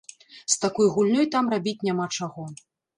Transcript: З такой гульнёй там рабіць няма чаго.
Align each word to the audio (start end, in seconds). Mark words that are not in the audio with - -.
З 0.53 0.57
такой 0.63 0.87
гульнёй 0.97 1.29
там 1.37 1.55
рабіць 1.57 1.77
няма 1.91 2.05
чаго. 2.19 2.53